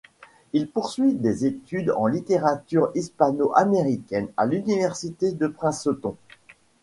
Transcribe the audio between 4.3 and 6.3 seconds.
à l'université de Princeton.